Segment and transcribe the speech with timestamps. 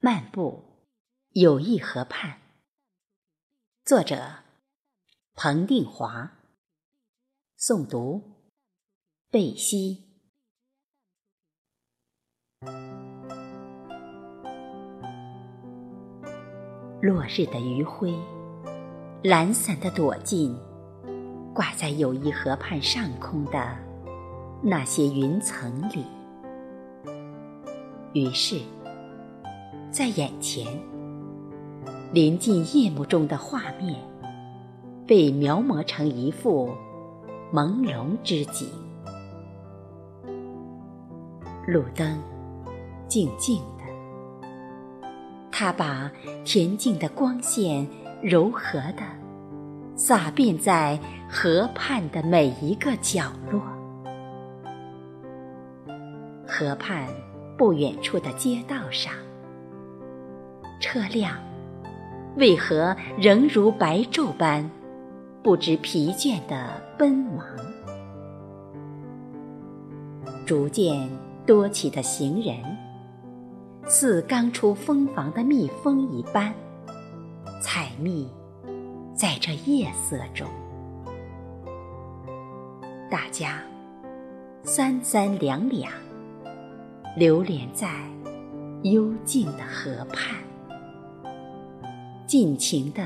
[0.00, 0.62] 漫步
[1.30, 2.38] 友谊河畔，
[3.84, 4.44] 作者
[5.34, 6.38] 彭定华，
[7.58, 8.22] 诵读
[9.28, 10.04] 贝西。
[17.02, 18.14] 落日的余晖，
[19.24, 20.56] 懒散的躲进
[21.52, 23.76] 挂在友谊河畔上空的
[24.62, 26.06] 那些云层里，
[28.12, 28.62] 于是。
[29.90, 30.66] 在眼前，
[32.12, 33.96] 临近夜幕中的画面，
[35.06, 36.70] 被描摹成一幅
[37.52, 38.68] 朦胧之景。
[41.66, 42.18] 路灯
[43.08, 43.84] 静静的，
[45.50, 46.12] 它把
[46.44, 47.86] 恬静的光线
[48.22, 49.02] 柔和的
[49.94, 51.00] 洒遍在
[51.30, 53.62] 河畔的每一个角落。
[56.46, 57.08] 河畔
[57.56, 59.12] 不远处的街道上。
[60.90, 61.38] 车辆
[62.36, 64.70] 为何仍如白昼般
[65.42, 67.44] 不知疲倦地奔忙？
[70.46, 71.06] 逐渐
[71.44, 72.56] 多起的行人，
[73.86, 76.54] 似刚出蜂房的蜜蜂一般，
[77.60, 78.26] 采蜜
[79.14, 80.48] 在这夜色中。
[83.10, 83.62] 大家
[84.62, 85.92] 三三两两
[87.14, 87.90] 流连在
[88.84, 90.47] 幽静的河畔。
[92.28, 93.02] 尽情地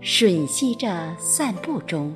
[0.00, 2.14] 吮吸着散步中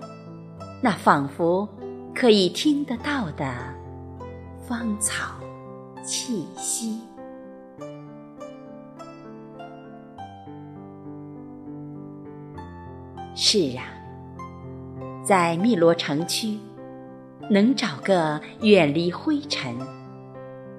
[0.80, 1.68] 那仿佛
[2.14, 3.52] 可以听得到的
[4.64, 5.34] 芳草
[6.04, 7.00] 气息。
[13.34, 13.82] 是啊，
[15.24, 16.56] 在汨罗城区，
[17.50, 19.76] 能找个远离灰尘、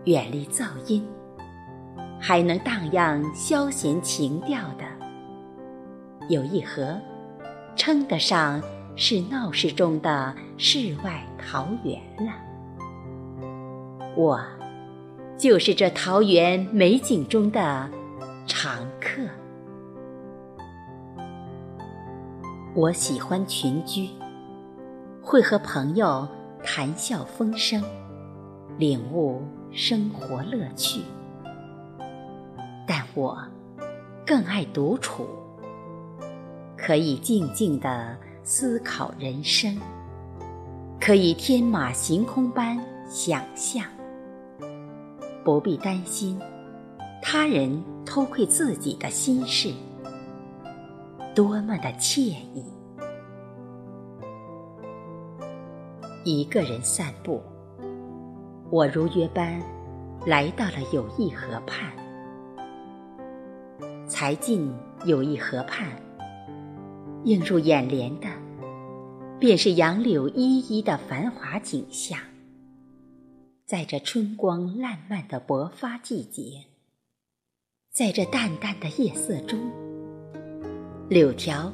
[0.06, 1.06] 远离噪音，
[2.18, 4.93] 还能荡漾消闲情调的。
[6.30, 7.00] 有一河，
[7.76, 8.62] 称得上
[8.96, 12.34] 是闹市中的世外桃源了。
[14.16, 14.40] 我，
[15.38, 17.90] 就是这桃源美景中的
[18.46, 19.22] 常客。
[22.76, 24.10] 我喜欢群居，
[25.22, 26.28] 会和朋友
[26.64, 27.84] 谈笑风生，
[28.78, 29.42] 领悟
[29.72, 31.02] 生活乐趣。
[32.88, 33.38] 但我
[34.26, 35.28] 更爱独处。
[36.86, 38.14] 可以静静地
[38.44, 39.80] 思考人生，
[41.00, 42.78] 可以天马行空般
[43.08, 43.86] 想象，
[45.46, 46.38] 不必担心
[47.22, 49.72] 他人偷窥自己的心事，
[51.34, 52.20] 多么的惬
[52.54, 52.66] 意！
[56.26, 57.42] 一个人散步，
[58.70, 59.58] 我如约般
[60.26, 61.94] 来到了友谊河畔，
[64.06, 64.70] 才进
[65.06, 65.88] 友谊河畔。
[67.26, 68.28] 映入眼帘的，
[69.40, 72.20] 便是杨柳依依的繁华景象。
[73.66, 76.66] 在这春光烂漫的勃发季节，
[77.94, 79.58] 在这淡淡的夜色中，
[81.10, 81.72] 柳条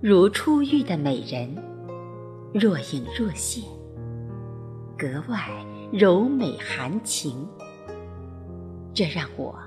[0.00, 1.52] 如初遇的美人，
[2.54, 3.64] 若隐若现，
[4.96, 5.48] 格外
[5.92, 7.44] 柔美含情。
[8.94, 9.58] 这让我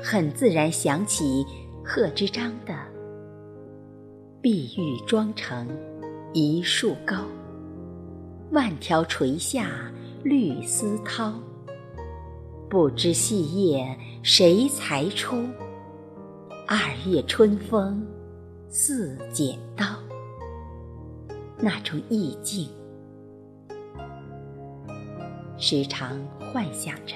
[0.00, 1.44] 很自然想起
[1.84, 2.93] 贺知章的。
[4.44, 5.66] 碧玉妆成
[6.34, 7.16] 一树高，
[8.50, 9.90] 万条垂下
[10.22, 11.32] 绿丝绦。
[12.68, 15.34] 不知细叶谁裁出？
[16.68, 18.06] 二月春风
[18.68, 19.86] 似剪刀。
[21.56, 22.68] 那种意境，
[25.56, 26.20] 时常
[26.52, 27.14] 幻想着，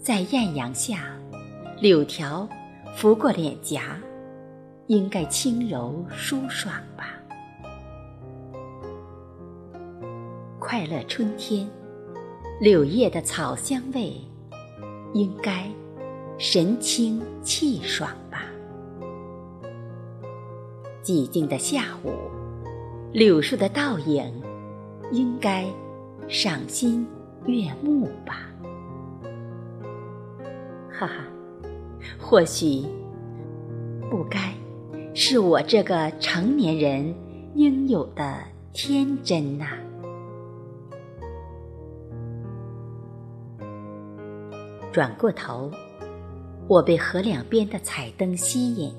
[0.00, 1.14] 在艳阳下，
[1.82, 2.48] 柳条
[2.96, 3.98] 拂过脸颊。
[4.88, 7.12] 应该轻柔舒爽吧。
[10.58, 11.68] 快乐春天，
[12.58, 14.14] 柳叶的草香味，
[15.12, 15.70] 应该
[16.38, 18.44] 神清气爽吧。
[21.02, 22.12] 寂静的下午，
[23.12, 24.42] 柳树的倒影，
[25.12, 25.66] 应该
[26.28, 27.06] 赏心
[27.44, 28.50] 悦目吧。
[30.90, 31.24] 哈哈，
[32.18, 32.86] 或许
[34.10, 34.57] 不该。
[35.20, 37.12] 是我这个成年人
[37.56, 38.38] 应有的
[38.72, 39.66] 天真呐。
[44.92, 45.72] 转过头，
[46.68, 48.94] 我被河两边的彩灯吸引，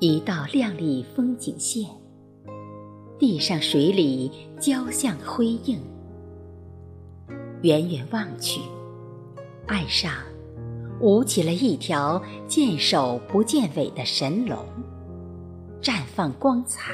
[0.00, 1.88] 一道亮丽风景线，
[3.20, 4.28] 地上水里
[4.58, 5.80] 交相辉映。
[7.62, 8.60] 远远望去，
[9.68, 10.12] 岸上
[11.02, 14.56] 舞起了一条见首不见尾的神龙，
[15.80, 16.92] 绽放光彩。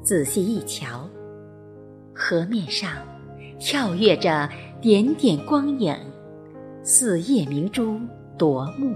[0.00, 1.08] 仔细一瞧，
[2.14, 2.92] 河面上
[3.58, 4.48] 跳跃着
[4.80, 5.92] 点点光影，
[6.84, 7.98] 似夜明珠
[8.38, 8.94] 夺目，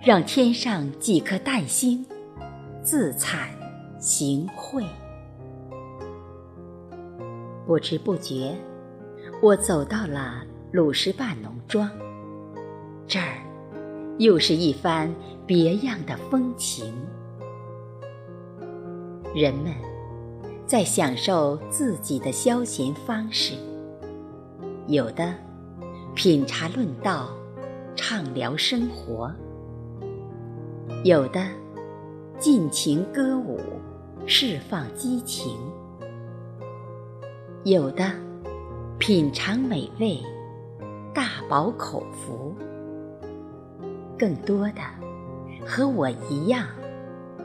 [0.00, 2.06] 让天上几颗淡星
[2.80, 3.48] 自惭
[3.98, 4.84] 形秽。
[7.66, 8.54] 不知不觉，
[9.42, 11.90] 我走到了鲁石坝农庄。
[13.06, 13.38] 这儿，
[14.18, 15.14] 又是一番
[15.46, 16.92] 别样的风情。
[19.34, 19.74] 人们
[20.66, 23.54] 在享受自己的消闲方式，
[24.86, 25.34] 有的
[26.14, 27.28] 品茶论道，
[27.96, 29.28] 畅聊生活；
[31.02, 31.44] 有的
[32.38, 33.60] 尽情歌舞，
[34.24, 35.56] 释放激情；
[37.64, 38.10] 有的
[38.98, 40.20] 品尝美味，
[41.12, 42.54] 大饱口福。
[44.18, 44.80] 更多的
[45.66, 46.66] 和我一样，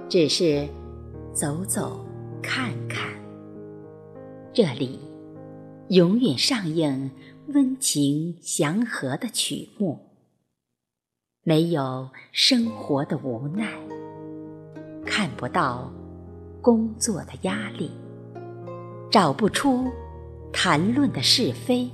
[0.08, 0.68] 只是
[1.34, 2.06] 走走
[2.42, 3.10] 看看。
[4.54, 5.00] 这里
[5.90, 7.12] 永远上映
[7.48, 10.00] 温情祥和的曲目，
[11.44, 13.68] 没有生活的无奈，
[15.06, 15.92] 看不到
[16.62, 17.92] 工作的压力，
[19.10, 19.88] 找不出
[20.52, 21.90] 谈论的是非。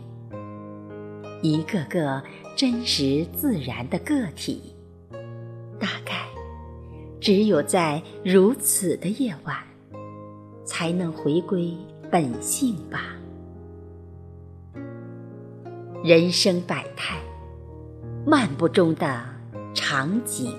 [1.42, 2.24] 一个个
[2.56, 4.74] 真实自然的个体，
[5.78, 6.26] 大概
[7.20, 9.58] 只有在如此的夜晚，
[10.64, 11.76] 才能回归
[12.10, 13.18] 本性吧。
[16.02, 17.20] 人生百态，
[18.26, 19.22] 漫步中的
[19.74, 20.56] 场景。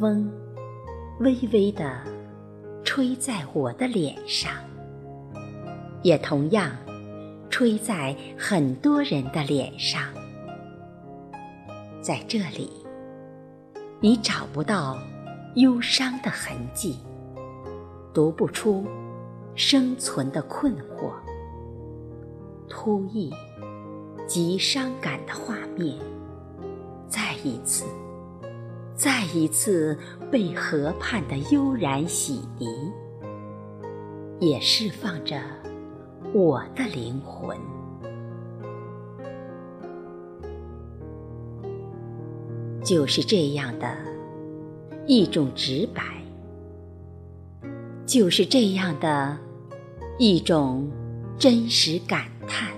[0.00, 0.28] 风
[1.20, 2.02] 微微的
[2.82, 4.50] 吹在我的脸上。
[6.02, 6.70] 也同样，
[7.58, 10.02] 吹在很多人的脸上。
[12.02, 12.70] 在这里，
[13.98, 14.98] 你找不到
[15.54, 16.98] 忧伤的痕迹，
[18.12, 18.84] 读不出
[19.54, 21.14] 生存的困惑。
[22.68, 23.30] 突兀、
[24.26, 25.98] 极伤感的画面，
[27.08, 27.86] 再一次、
[28.94, 29.98] 再一次
[30.30, 32.92] 被河畔的悠然洗涤，
[34.40, 35.40] 也释放着。
[36.34, 37.56] 我的灵魂，
[42.84, 43.96] 就是这样的
[45.06, 46.02] 一种直白，
[48.04, 49.38] 就是这样的
[50.18, 50.90] 一种
[51.38, 52.70] 真实感叹。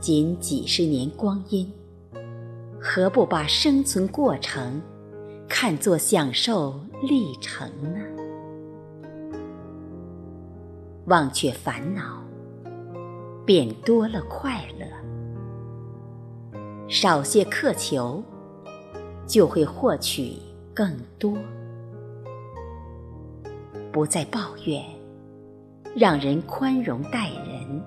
[0.00, 1.70] 仅几十年光阴，
[2.80, 4.80] 何不把生存过程
[5.46, 8.17] 看作享受历程呢？
[11.08, 12.22] 忘却烦恼，
[13.46, 14.86] 便多了快乐；
[16.86, 18.22] 少些苛求，
[19.26, 20.34] 就会获取
[20.74, 21.34] 更多。
[23.90, 24.84] 不再抱怨，
[25.96, 27.80] 让人宽容待人；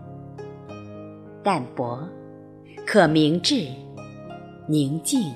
[1.44, 2.04] 淡泊，
[2.88, 3.68] 可明志；
[4.68, 5.32] 宁静，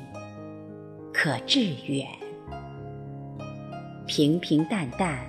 [1.13, 2.03] 可致远；
[4.07, 5.19] 平平淡淡，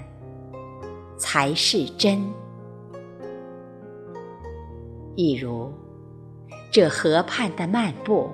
[1.19, 2.19] 才是真。
[5.17, 5.73] 一如
[6.71, 8.29] 这河畔的漫步，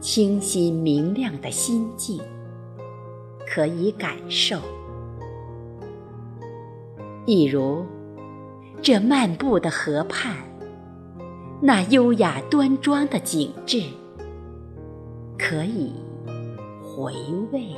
[0.00, 2.20] 清新明亮的心境，
[3.46, 4.58] 可以感受；
[7.24, 7.86] 一如
[8.82, 10.36] 这漫步的河畔，
[11.62, 13.82] 那优雅端庄的景致，
[15.38, 15.94] 可以
[16.82, 17.14] 回
[17.50, 17.74] 味。